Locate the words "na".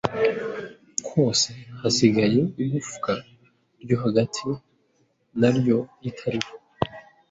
5.39-5.49